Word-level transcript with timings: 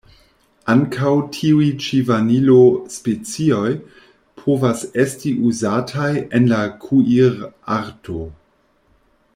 Ankaŭ 0.73 1.11
tiuj 1.35 1.67
ĉi 1.87 1.99
Vanilo-specioj 2.07 3.67
povas 4.45 4.81
esti 5.07 5.35
uzataj 5.51 6.11
en 6.41 6.51
la 6.55 6.63
kuirarto. 6.87 8.19